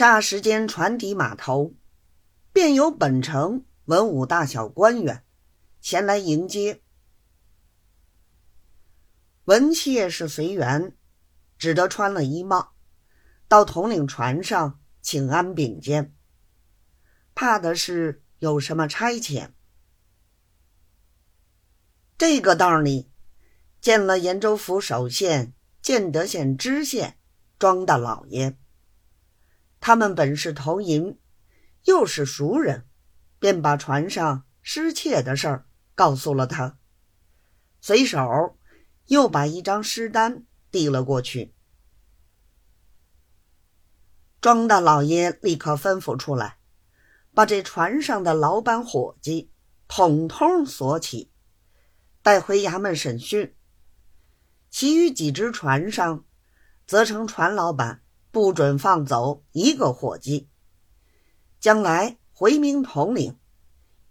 [0.00, 1.74] 霎时间，船抵码头，
[2.54, 5.26] 便有本城文武大小官员
[5.82, 6.80] 前来迎接。
[9.44, 10.96] 文妾是随缘，
[11.58, 12.72] 只得穿了衣帽，
[13.46, 16.16] 到统领船上请安禀见。
[17.34, 19.50] 怕的是有什么差遣。
[22.16, 23.10] 这个道里，
[23.82, 27.18] 见了延州府首县、建德县知县
[27.58, 28.56] 庄大老爷。
[29.80, 31.18] 他们本是同营，
[31.84, 32.86] 又是熟人，
[33.38, 36.78] 便把船上失窃的事儿告诉了他，
[37.80, 38.58] 随手
[39.06, 41.54] 又把一张尸单递了过去。
[44.40, 46.58] 庄大老爷立刻吩咐出来，
[47.34, 49.50] 把这船上的老板伙计
[49.88, 51.32] 统统锁起，
[52.22, 53.56] 带回衙门审讯。
[54.70, 56.24] 其余几只船上，
[56.86, 58.02] 则成船老板。
[58.30, 60.48] 不准放走一个伙计。
[61.58, 63.38] 将来回民统领，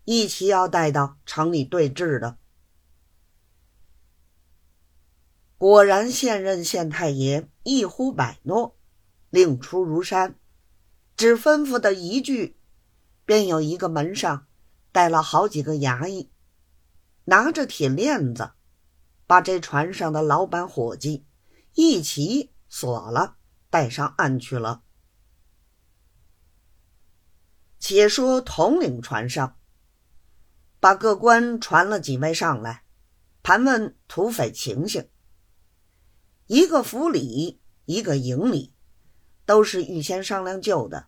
[0.05, 2.37] 一起要带到城里对质的。
[5.57, 8.77] 果然，现任县太爷一呼百诺，
[9.29, 10.35] 令出如山，
[11.17, 12.57] 只吩咐的一句，
[13.25, 14.47] 便有一个门上
[14.91, 16.29] 带了好几个衙役，
[17.25, 18.51] 拿着铁链子，
[19.27, 21.25] 把这船上的老板伙计
[21.73, 23.38] 一起锁了。
[23.69, 24.83] 带上岸去了。
[27.79, 29.57] 且说统领船上，
[30.79, 32.83] 把各官传了几位上来，
[33.41, 35.07] 盘问土匪情形。
[36.47, 38.73] 一个府里，一个营里，
[39.45, 41.07] 都是预先商量就的。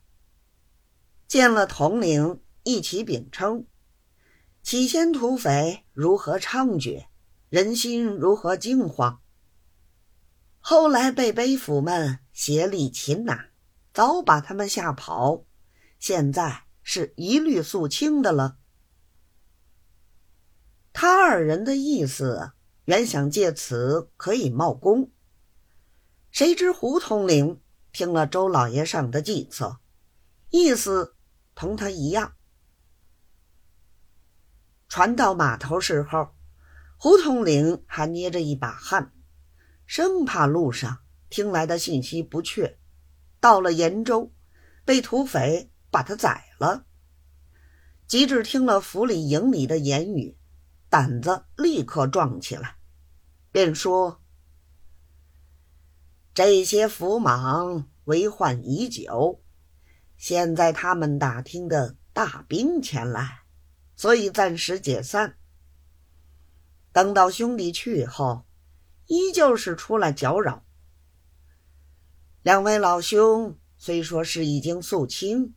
[1.27, 3.65] 见了统领，一起禀称：
[4.61, 7.07] 起先土匪如何猖獗，
[7.49, 9.21] 人心如何惊慌。
[10.59, 12.19] 后来被背府们。
[12.41, 13.51] 协力擒拿，
[13.93, 15.45] 早把他们吓跑，
[15.99, 18.57] 现在是一律肃清的了。
[20.91, 22.53] 他二人的意思，
[22.85, 25.11] 原想借此可以冒功，
[26.31, 27.61] 谁知胡统领
[27.91, 29.77] 听了周老爷上的计策，
[30.49, 31.15] 意思
[31.53, 32.33] 同他一样。
[34.89, 36.33] 船到码头时候，
[36.97, 39.13] 胡统领还捏着一把汗，
[39.85, 41.03] 生怕路上。
[41.31, 42.77] 听来的信息不确，
[43.39, 44.31] 到了延州，
[44.83, 46.85] 被土匪把他宰了。
[48.05, 50.37] 及至听了府里营里的言语，
[50.89, 52.75] 胆子立刻壮起来，
[53.49, 54.21] 便说
[56.35, 59.41] ：“这些府莽为患已久，
[60.17, 63.43] 现在他们打听的大兵前来，
[63.95, 65.37] 所以暂时解散。
[66.91, 68.45] 等到兄弟去后，
[69.05, 70.65] 依旧是出来搅扰。”
[72.43, 75.53] 两位老兄虽说是已经肃清，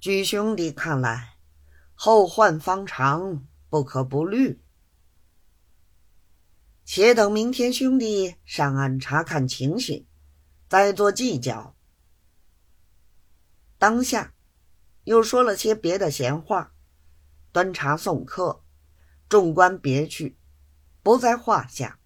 [0.00, 1.36] 据兄弟看来，
[1.94, 4.60] 后患方长，不可不虑。
[6.84, 10.04] 且等明天兄弟上岸查看情形，
[10.68, 11.76] 再做计较。
[13.78, 14.34] 当下
[15.04, 16.74] 又说了些别的闲话，
[17.52, 18.64] 端茶送客，
[19.28, 20.36] 众官别去，
[21.04, 22.00] 不在话下。